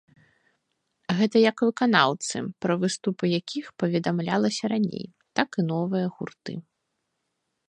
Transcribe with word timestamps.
Гэта 1.17 1.35
як 1.49 1.57
выканаўцы, 1.65 2.35
пра 2.67 2.73
выступы 2.85 3.23
якіх 3.39 3.65
паведамлялася 3.85 4.63
раней, 4.75 5.05
так 5.41 5.49
і 5.61 5.71
новыя 5.75 6.07
гурты. 6.17 6.53